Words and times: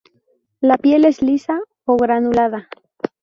La 0.61 0.79
piel 0.79 1.05
es 1.05 1.21
lisa 1.21 1.59
o 1.85 1.95
granulada. 1.95 2.67